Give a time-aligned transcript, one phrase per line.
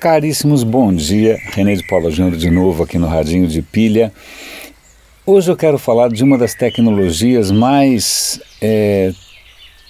[0.00, 1.38] Caríssimos, bom dia.
[1.52, 4.10] René de Paula Júnior de novo aqui no Radinho de Pilha.
[5.26, 9.12] Hoje eu quero falar de uma das tecnologias mais é,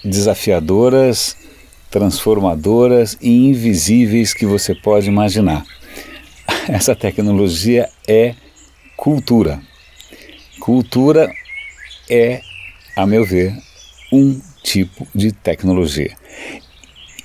[0.04, 1.36] desafiadoras,
[1.92, 5.64] transformadoras e invisíveis que você pode imaginar.
[6.68, 8.34] Essa tecnologia é
[8.96, 9.62] cultura.
[10.58, 11.32] Cultura
[12.10, 12.40] é,
[12.96, 13.56] a meu ver,
[14.12, 16.16] um tipo de tecnologia.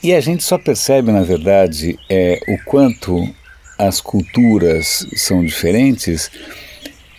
[0.06, 3.28] E a gente só percebe, na verdade, é, o quanto
[3.76, 6.30] as culturas são diferentes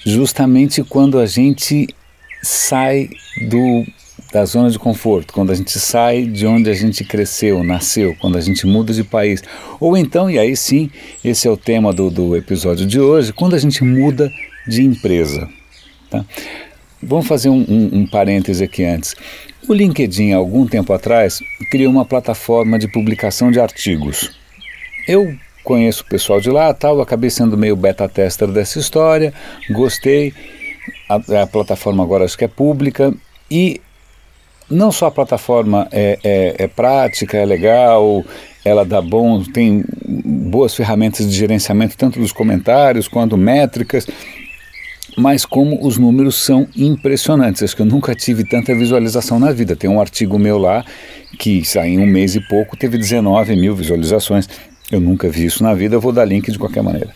[0.04, 1.88] justamente quando a gente
[2.44, 3.10] sai
[3.48, 3.84] do,
[4.32, 8.38] da zona de conforto, quando a gente sai de onde a gente cresceu, nasceu, quando
[8.38, 9.42] a gente muda de país.
[9.80, 10.88] Ou então, e aí sim,
[11.24, 14.30] esse é o tema do, do episódio de hoje, quando a gente muda
[14.64, 15.48] de empresa.
[16.08, 16.24] Tá?
[17.02, 19.14] Vamos fazer um, um, um parêntese aqui antes.
[19.68, 24.30] O LinkedIn, algum tempo atrás, criou uma plataforma de publicação de artigos.
[25.06, 29.34] Eu conheço o pessoal de lá, tal, acabei sendo meio beta tester dessa história,
[29.70, 30.32] gostei.
[31.08, 33.12] A, a plataforma agora acho que é pública
[33.50, 33.80] e
[34.70, 38.24] não só a plataforma é, é, é, prática, é legal,
[38.64, 44.06] ela dá bom, tem boas ferramentas de gerenciamento tanto dos comentários quanto métricas
[45.16, 47.62] mas como os números são impressionantes.
[47.62, 49.74] Acho que eu nunca tive tanta visualização na vida.
[49.74, 50.84] Tem um artigo meu lá
[51.38, 54.48] que saiu em um mês e pouco, teve 19 mil visualizações.
[54.92, 57.12] Eu nunca vi isso na vida, eu vou dar link de qualquer maneira.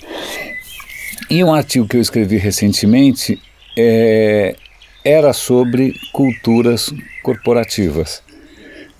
[1.29, 3.39] E um artigo que eu escrevi recentemente
[3.77, 4.57] é,
[5.05, 6.93] era sobre culturas
[7.23, 8.23] corporativas.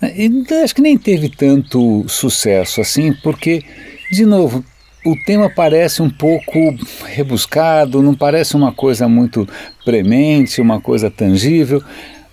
[0.01, 0.31] E
[0.63, 3.63] acho que nem teve tanto sucesso assim, porque,
[4.11, 4.63] de novo,
[5.05, 9.47] o tema parece um pouco rebuscado, não parece uma coisa muito
[9.83, 11.83] premente, uma coisa tangível,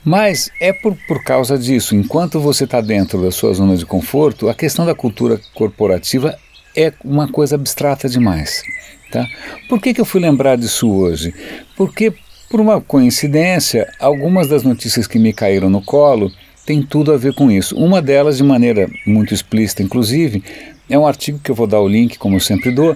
[0.05, 1.95] mas é por, por causa disso.
[1.95, 6.37] Enquanto você está dentro da sua zona de conforto, a questão da cultura corporativa
[6.77, 8.63] é uma coisa abstrata demais.
[9.11, 9.27] Tá?
[9.69, 11.35] Por que, que eu fui lembrar disso hoje?
[11.77, 12.13] Porque,
[12.51, 16.31] por uma coincidência, algumas das notícias que me caíram no colo
[16.69, 17.75] têm tudo a ver com isso.
[17.79, 20.45] Uma delas, de maneira muito explícita, inclusive,
[20.87, 22.95] é um artigo que eu vou dar o link, como eu sempre dou,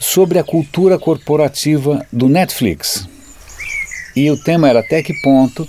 [0.00, 3.08] sobre a cultura corporativa do Netflix.
[4.16, 5.68] E o tema era até que ponto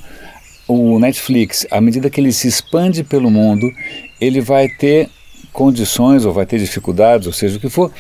[0.68, 3.72] o Netflix, à medida que ele se expande pelo mundo,
[4.20, 5.08] ele vai ter
[5.54, 7.92] condições ou vai ter dificuldades, ou seja o que for,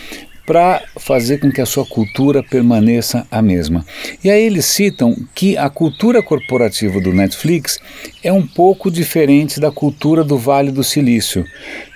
[0.47, 3.85] para fazer com que a sua cultura permaneça a mesma.
[4.23, 7.77] E aí eles citam que a cultura corporativa do Netflix
[8.23, 11.43] é um pouco diferente da cultura do Vale do Silício.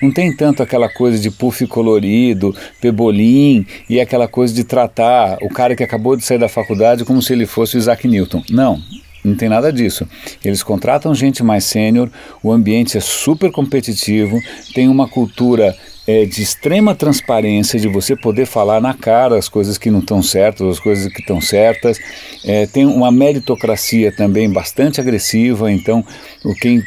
[0.02, 5.48] Não tem tanto aquela coisa de puff colorido, pebolim e aquela coisa de tratar o
[5.48, 8.44] cara que acabou de sair da faculdade como se ele fosse o Isaac Newton.
[8.50, 8.82] Não,
[9.24, 10.06] não tem nada disso.
[10.44, 12.10] Eles contratam gente mais sênior,
[12.44, 14.38] o ambiente é super competitivo,
[14.74, 15.74] tem uma cultura
[16.12, 20.22] é, de extrema transparência, de você poder falar na cara as coisas que não estão
[20.22, 21.98] certas, as coisas que estão certas.
[22.44, 26.04] É, tem uma meritocracia também bastante agressiva, então
[26.44, 26.84] o quem,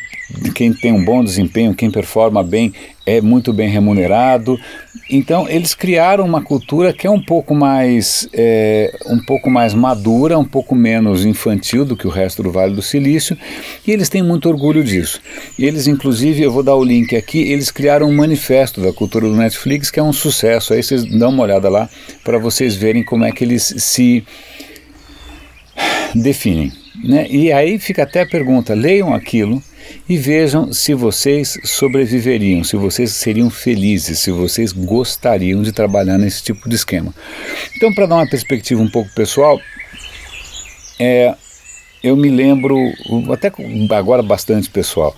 [0.54, 2.72] quem tem um bom desempenho, quem performa bem,
[3.06, 4.58] é muito bem remunerado.
[5.08, 10.38] Então eles criaram uma cultura que é um pouco mais é, um pouco mais madura,
[10.38, 13.36] um pouco menos infantil do que o resto do Vale do Silício,
[13.86, 15.20] e eles têm muito orgulho disso.
[15.58, 19.36] Eles, inclusive, eu vou dar o link aqui, eles criaram um manifesto da cultura do
[19.36, 20.72] Netflix que é um sucesso.
[20.72, 21.88] Aí vocês dão uma olhada lá
[22.22, 24.24] para vocês verem como é que eles se
[26.14, 26.72] definem.
[27.02, 27.26] Né?
[27.28, 29.62] E aí fica até a pergunta: leiam aquilo
[30.08, 36.42] e vejam se vocês sobreviveriam, se vocês seriam felizes, se vocês gostariam de trabalhar nesse
[36.42, 37.14] tipo de esquema.
[37.76, 39.60] Então, para dar uma perspectiva um pouco pessoal,
[40.98, 41.34] é,
[42.02, 42.76] eu me lembro,
[43.32, 43.50] até
[43.96, 45.14] agora bastante pessoal,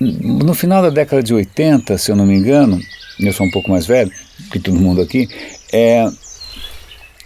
[0.00, 2.80] no final da década de 80, se eu não me engano,
[3.20, 4.10] eu sou um pouco mais velho
[4.50, 5.28] que todo mundo aqui,
[5.72, 6.06] é,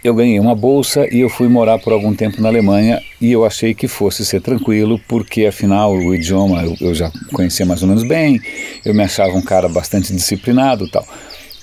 [0.07, 3.45] eu ganhei uma bolsa e eu fui morar por algum tempo na Alemanha e eu
[3.45, 7.89] achei que fosse ser tranquilo, porque afinal o idioma eu, eu já conhecia mais ou
[7.89, 8.39] menos bem,
[8.85, 11.05] eu me achava um cara bastante disciplinado tal.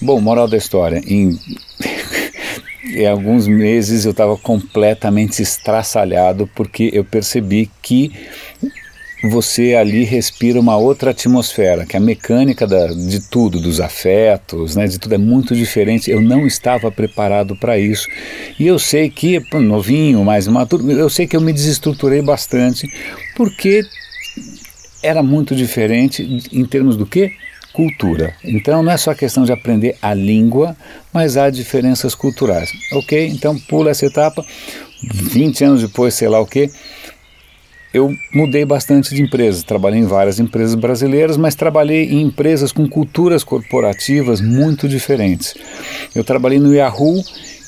[0.00, 1.39] Bom, moral da história, em,
[2.84, 8.13] em alguns meses eu estava completamente estraçalhado porque eu percebi que
[9.28, 14.86] você ali respira uma outra atmosfera, que a mecânica da, de tudo, dos afetos, né,
[14.86, 16.10] de tudo é muito diferente.
[16.10, 18.09] Eu não estava preparado para isso.
[18.59, 22.86] E eu sei que, novinho, mais maturo, eu sei que eu me desestruturei bastante,
[23.36, 23.82] porque
[25.03, 27.32] era muito diferente em termos do que?
[27.72, 28.34] Cultura.
[28.44, 30.77] Então não é só questão de aprender a língua,
[31.12, 32.70] mas há diferenças culturais.
[32.92, 33.28] Ok?
[33.28, 34.44] Então pula essa etapa.
[35.12, 36.70] 20 anos depois, sei lá o que,
[37.94, 39.62] eu mudei bastante de empresas.
[39.62, 45.54] Trabalhei em várias empresas brasileiras, mas trabalhei em empresas com culturas corporativas muito diferentes.
[46.12, 47.22] Eu trabalhei no Yahoo,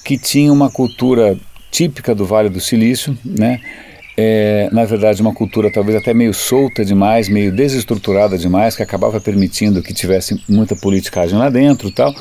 [0.05, 1.39] que tinha uma cultura
[1.71, 3.61] típica do Vale do Silício, né?
[4.19, 9.21] É, na verdade, uma cultura talvez até meio solta demais, meio desestruturada demais, que acabava
[9.21, 12.13] permitindo que tivesse muita politicagem lá dentro tal,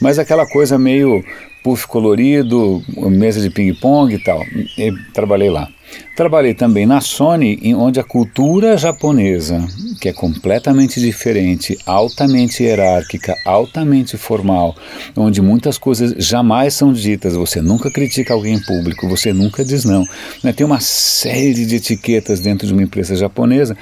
[0.00, 1.22] mas aquela coisa meio
[1.62, 4.42] puff colorido, mesa de ping-pong e tal.
[4.78, 5.68] E trabalhei lá.
[6.16, 9.66] Trabalhei também na Sony, onde a cultura japonesa,
[10.00, 14.76] que é completamente diferente, altamente hierárquica, altamente formal,
[15.16, 19.84] onde muitas coisas jamais são ditas, você nunca critica alguém em público, você nunca diz
[19.84, 20.06] não.
[20.44, 20.52] Né?
[20.52, 23.76] Tem uma série de etiquetas dentro de uma empresa japonesa.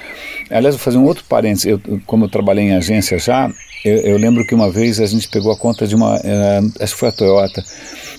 [0.48, 1.66] Aliás, vou fazer um outro parênteses.
[1.66, 3.50] Eu, como eu trabalhei em agência já,
[3.84, 6.94] eu, eu, lembro que uma vez a gente pegou a conta de uma, uh, acho
[6.94, 7.64] que foi a Toyota,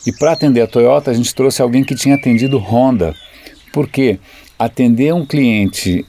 [0.06, 3.15] e para atender a Toyota a gente trouxe alguém que tinha atendido Honda,
[3.71, 4.19] porque
[4.57, 6.06] atender um cliente,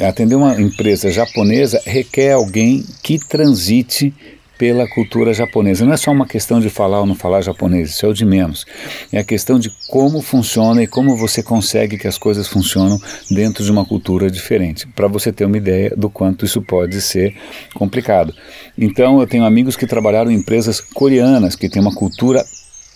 [0.00, 4.14] atender uma empresa japonesa requer alguém que transite
[4.58, 5.86] pela cultura japonesa.
[5.86, 8.24] Não é só uma questão de falar ou não falar japonês, isso é o de
[8.24, 8.66] menos.
[9.12, 13.00] É a questão de como funciona e como você consegue que as coisas funcionam
[13.30, 17.34] dentro de uma cultura diferente, para você ter uma ideia do quanto isso pode ser
[17.74, 18.34] complicado.
[18.76, 22.44] Então, eu tenho amigos que trabalharam em empresas coreanas, que têm uma cultura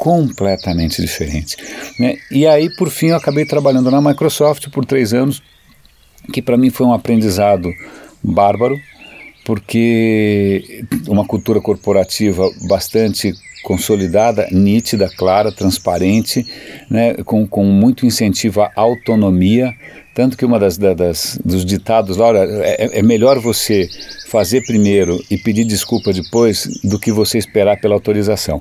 [0.03, 1.57] completamente diferente.
[1.97, 2.17] Né?
[2.29, 5.41] E aí, por fim, eu acabei trabalhando na Microsoft por três anos,
[6.33, 7.73] que para mim foi um aprendizado
[8.21, 8.77] bárbaro,
[9.45, 13.33] porque uma cultura corporativa bastante
[13.63, 16.47] consolidada, nítida, clara, transparente,
[16.91, 19.75] né, com, com muito incentivo à autonomia,
[20.15, 23.89] tanto que uma das, das dos ditados, Laura, é, é, melhor você
[24.29, 28.61] fazer primeiro e pedir desculpa depois do que você esperar pela autorização.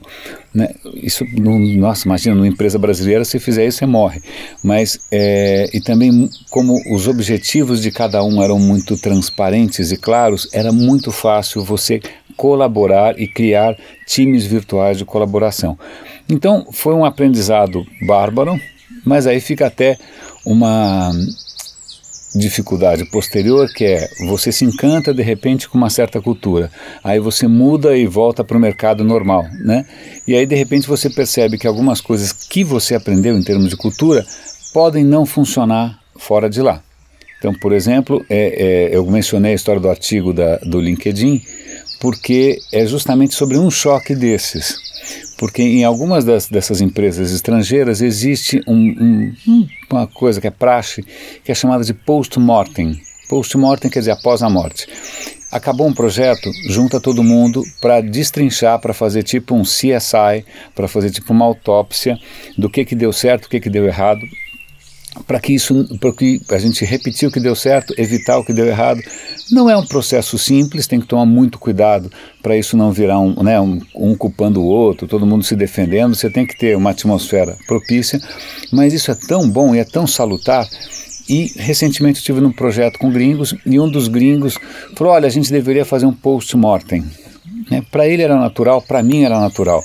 [0.53, 0.69] Né?
[0.95, 4.21] Isso, no, nossa, imagina, numa empresa brasileira, se fizer isso, você morre.
[4.63, 10.47] Mas, é, e também, como os objetivos de cada um eram muito transparentes e claros,
[10.53, 11.99] era muito fácil você
[12.41, 13.77] colaborar e criar
[14.07, 15.77] times virtuais de colaboração.
[16.27, 18.59] Então, foi um aprendizado bárbaro,
[19.05, 19.95] mas aí fica até
[20.43, 21.11] uma
[22.33, 26.71] dificuldade posterior que é você se encanta de repente com uma certa cultura,
[27.03, 29.85] aí você muda e volta para o mercado normal, né?
[30.27, 33.77] E aí de repente você percebe que algumas coisas que você aprendeu em termos de
[33.77, 34.25] cultura
[34.73, 36.81] podem não funcionar fora de lá.
[37.37, 41.41] Então, por exemplo, é, é, eu mencionei a história do artigo da, do LinkedIn
[42.01, 44.91] porque é justamente sobre um choque desses
[45.41, 51.03] porque em algumas das, dessas empresas estrangeiras existe um, um, uma coisa que é praxe,
[51.43, 53.01] que é chamada de post-mortem.
[53.27, 54.87] Post-mortem quer dizer após a morte.
[55.51, 60.45] Acabou um projeto, junta todo mundo para destrinchar, para fazer tipo um CSI,
[60.75, 62.19] para fazer tipo uma autópsia
[62.55, 64.21] do que, que deu certo, o que, que deu errado,
[65.27, 68.53] para que isso, para que a gente repetir o que deu certo, evitar o que
[68.53, 69.01] deu errado.
[69.51, 72.11] Não é um processo simples, tem que tomar muito cuidado
[72.41, 76.15] para isso não virar um, né, um, um culpando o outro, todo mundo se defendendo.
[76.15, 78.19] Você tem que ter uma atmosfera propícia,
[78.71, 80.67] mas isso é tão bom e é tão salutar.
[81.29, 84.57] E recentemente estive num projeto com gringos e um dos gringos
[84.95, 87.05] falou: olha, a gente deveria fazer um post-mortem.
[87.69, 87.83] Né?
[87.91, 89.83] Para ele era natural, para mim era natural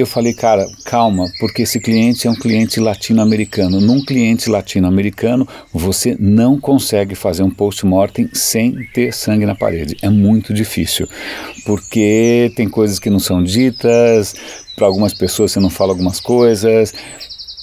[0.00, 3.80] eu falei, cara, calma, porque esse cliente é um cliente latino-americano.
[3.80, 9.96] Num cliente latino-americano, você não consegue fazer um post-mortem sem ter sangue na parede.
[10.02, 11.08] É muito difícil,
[11.64, 14.34] porque tem coisas que não são ditas,
[14.76, 16.94] para algumas pessoas você não fala algumas coisas.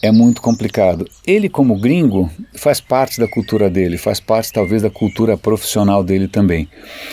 [0.01, 1.07] É muito complicado.
[1.25, 6.27] Ele, como gringo, faz parte da cultura dele, faz parte talvez da cultura profissional dele
[6.27, 6.69] também.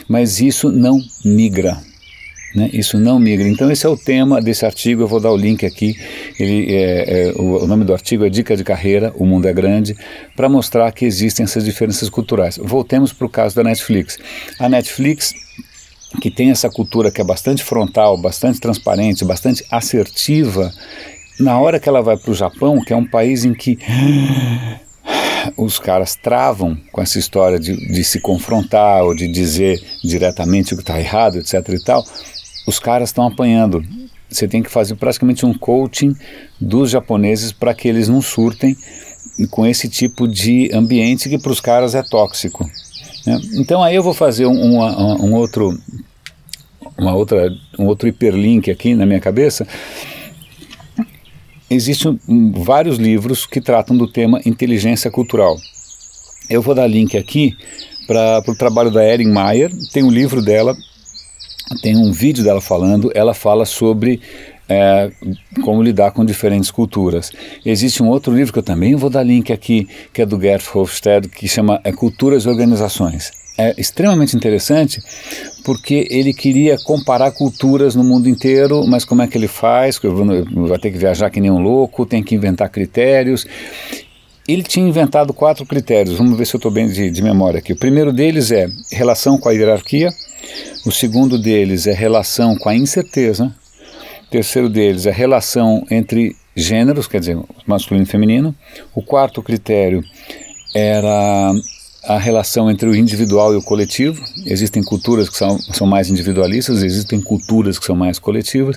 [0.07, 1.81] Mas isso não migra
[2.55, 2.71] né?
[2.73, 3.49] Isso não migra.
[3.49, 5.03] Então esse é o tema desse artigo.
[5.03, 5.97] Eu vou dar o link aqui.
[6.39, 9.13] Ele é, é, o, nome do artigo é Dica de Carreira.
[9.17, 9.97] O mundo é grande
[10.37, 12.59] para mostrar que existem essas diferenças culturais.
[12.63, 14.19] Voltemos para o caso da Netflix.
[14.59, 15.35] A Netflix
[16.21, 20.73] que tem essa cultura que é bastante frontal, bastante transparente, bastante assertiva,
[21.41, 23.77] na hora que ela vai para o Japão, que é um país em que
[25.57, 30.77] os caras travam com essa história de, de se confrontar ou de dizer diretamente o
[30.77, 31.55] que está errado, etc.
[31.69, 32.05] e tal,
[32.67, 33.85] os caras estão apanhando.
[34.29, 36.15] Você tem que fazer praticamente um coaching
[36.61, 38.77] dos japoneses para que eles não surtem
[39.51, 42.69] com esse tipo de ambiente que para os caras é tóxico.
[43.27, 43.41] Né?
[43.55, 45.79] Então aí eu vou fazer um, um, um, outro
[46.97, 49.67] uma outra um outro hiperlink aqui na minha cabeça.
[51.69, 52.19] Existem
[52.53, 55.57] vários livros que tratam do tema inteligência cultural.
[56.49, 57.57] Eu vou dar link aqui
[58.07, 60.77] para o trabalho da Erin Meyer, tem um livro dela
[61.83, 64.21] tem um vídeo dela falando, ela fala sobre
[64.69, 65.11] é,
[65.63, 67.33] como lidar com diferentes culturas.
[67.65, 70.65] Existe um outro livro que eu também vou dar link aqui, que é do Gert
[70.75, 73.33] Hofstede, que chama é, Culturas e Organizações.
[73.57, 75.01] É extremamente interessante
[75.65, 80.01] porque ele queria comparar culturas no mundo inteiro, mas como é que ele faz?
[80.69, 83.47] Vai ter que viajar que nem um louco, tem que inventar critérios.
[84.47, 87.73] Ele tinha inventado quatro critérios, vamos ver se eu estou bem de, de memória aqui.
[87.73, 90.11] O primeiro deles é relação com a hierarquia,
[90.85, 93.55] o segundo deles é relação com a incerteza,
[94.27, 98.55] o terceiro deles é relação entre gêneros, quer dizer, masculino e feminino.
[98.95, 100.05] O quarto critério
[100.75, 101.53] era
[102.05, 104.23] a relação entre o individual e o coletivo.
[104.45, 108.77] Existem culturas que são, são mais individualistas, existem culturas que são mais coletivas.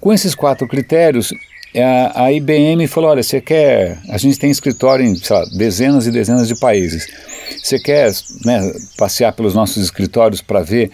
[0.00, 1.32] Com esses quatro critérios,
[1.80, 3.98] a, a IBM falou: olha, você quer.
[4.08, 7.06] A gente tem escritório em lá, dezenas e dezenas de países.
[7.62, 8.10] Você quer
[8.44, 10.90] né, passear pelos nossos escritórios para ver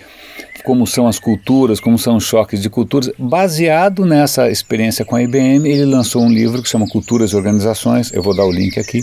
[0.64, 3.10] como são as culturas, como são os choques de culturas.
[3.18, 8.12] Baseado nessa experiência com a IBM, ele lançou um livro que chama Culturas e Organizações.
[8.12, 9.00] Eu vou dar o link aqui,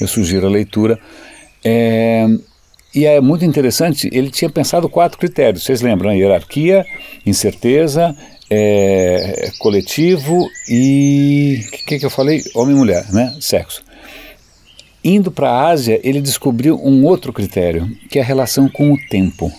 [0.00, 0.98] eu sugiro a leitura.
[1.64, 2.26] É,
[2.94, 5.64] e é muito interessante, ele tinha pensado quatro critérios.
[5.64, 6.12] Vocês lembram?
[6.12, 6.86] Hierarquia,
[7.26, 8.16] incerteza,
[8.56, 11.64] é, coletivo e.
[11.66, 12.42] O que, que eu falei?
[12.54, 13.36] Homem e mulher, né?
[13.40, 13.82] Sexo.
[15.02, 18.98] Indo para a Ásia, ele descobriu um outro critério, que é a relação com o
[19.08, 19.52] tempo.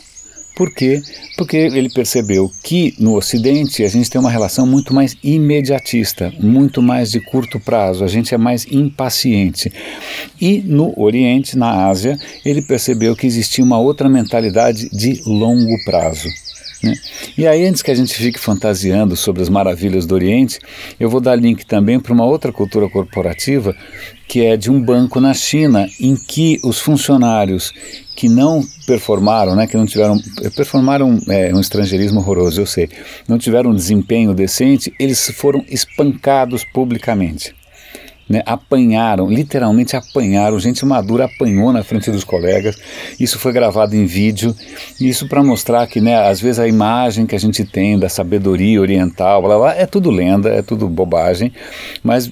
[0.56, 1.02] Por quê?
[1.38, 6.82] Porque ele percebeu que no Ocidente a gente tem uma relação muito mais imediatista, muito
[6.82, 9.72] mais de curto prazo, a gente é mais impaciente.
[10.40, 16.30] E no Oriente, na Ásia, ele percebeu que existia uma outra mentalidade de longo prazo.
[16.86, 16.94] Né?
[17.36, 20.60] E aí, antes que a gente fique fantasiando sobre as maravilhas do Oriente,
[21.00, 23.76] eu vou dar link também para uma outra cultura corporativa,
[24.28, 27.74] que é de um banco na China, em que os funcionários
[28.16, 30.18] que não performaram, né, que não tiveram,
[30.56, 32.88] performaram é, um estrangeirismo horroroso, eu sei,
[33.28, 37.54] não tiveram um desempenho decente, eles foram espancados publicamente
[38.28, 42.76] né, apanharam, literalmente apanharam, gente madura apanhou na frente dos colegas.
[43.20, 44.56] Isso foi gravado em vídeo,
[45.00, 48.82] isso para mostrar que, né, às vezes a imagem que a gente tem da sabedoria
[48.82, 51.54] oriental, blá, blá, é tudo lenda, é tudo bobagem,
[52.04, 52.32] mas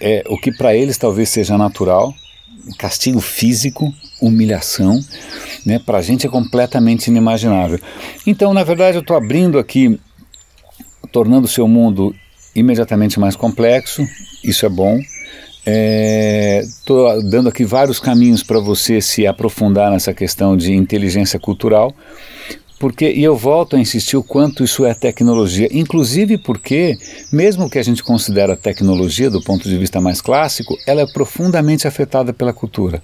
[0.00, 2.12] é, o que para eles talvez seja natural,
[2.78, 4.98] castigo físico, humilhação,
[5.64, 7.78] né, para a gente é completamente inimaginável.
[8.26, 10.00] Então, na verdade, eu estou abrindo aqui,
[11.12, 12.14] tornando o seu mundo
[12.54, 14.02] imediatamente mais complexo,
[14.44, 15.00] isso é bom.
[16.60, 21.94] Estou é, dando aqui vários caminhos para você se aprofundar nessa questão de inteligência cultural,
[22.84, 26.98] porque, e eu volto a insistir o quanto isso é tecnologia, inclusive porque,
[27.32, 31.06] mesmo que a gente considere a tecnologia do ponto de vista mais clássico, ela é
[31.06, 33.02] profundamente afetada pela cultura.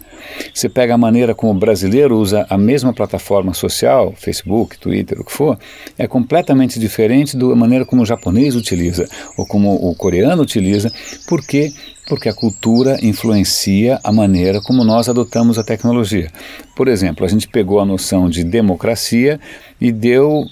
[0.53, 5.25] Você pega a maneira como o brasileiro usa a mesma plataforma social, Facebook, Twitter, o
[5.25, 5.59] que for,
[5.97, 10.93] é completamente diferente da maneira como o japonês utiliza, ou como o coreano utiliza,
[11.27, 11.73] porque
[12.11, 16.29] porque a cultura influencia a maneira como nós adotamos a tecnologia.
[16.75, 19.39] Por exemplo, a gente pegou a noção de democracia
[19.81, 20.45] e deu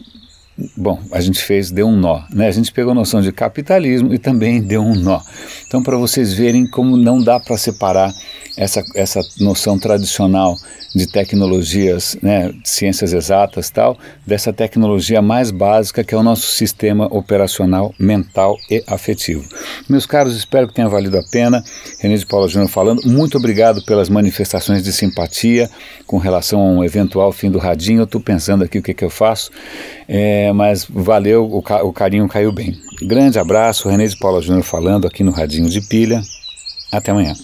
[0.76, 2.48] Bom, a gente fez, deu um nó, né?
[2.48, 5.20] A gente pegou a noção de capitalismo e também deu um nó.
[5.66, 8.12] Então, para vocês verem como não dá para separar
[8.58, 10.58] essa, essa noção tradicional
[10.94, 13.96] de tecnologias, né, ciências exatas tal,
[14.26, 19.44] dessa tecnologia mais básica que é o nosso sistema operacional mental e afetivo.
[19.88, 21.62] Meus caros, espero que tenha valido a pena.
[22.00, 23.02] René de Paula Júnior falando.
[23.06, 25.70] Muito obrigado pelas manifestações de simpatia
[26.06, 28.00] com relação a um eventual fim do radinho.
[28.00, 29.50] Eu estou pensando aqui o que, que eu faço,
[30.08, 32.76] é, mas valeu, o, ca o carinho caiu bem.
[33.02, 36.22] Grande abraço, René de Paula Júnior falando aqui no Radinho de Pilha.
[36.90, 37.34] Até amanhã.